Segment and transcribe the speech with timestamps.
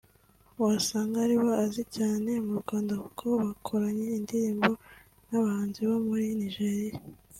[0.61, 4.69] wasanga ari bo azi cyane mu Rwanda kuko bakoranye indirimbo
[5.29, 6.97] n’abahanzi bo muri Nigeria